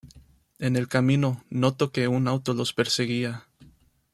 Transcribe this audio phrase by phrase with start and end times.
[0.57, 3.45] En el camino, notó que un auto los perseguía.